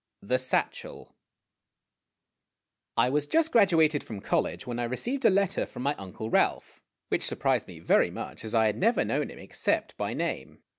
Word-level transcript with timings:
THE 0.23 0.39
SATCHEL 0.39 1.15
WAS 2.97 3.27
just 3.27 3.51
graduated 3.51 4.03
from 4.03 4.19
college, 4.19 4.65
when 4.65 4.79
I 4.79 4.85
received 4.85 5.25
a 5.25 5.29
letter 5.29 5.67
from 5.67 5.83
my 5.83 5.93
uncle 5.97 6.31
Ralph, 6.31 6.81
which 7.09 7.23
surprised 7.27 7.67
me 7.67 7.77
very 7.77 8.09
much, 8.09 8.43
as 8.43 8.55
I 8.55 8.65
had 8.65 8.77
never 8.77 9.05
known 9.05 9.29
him 9.29 9.37
except 9.37 9.95
by 9.97 10.15
name. 10.15 10.63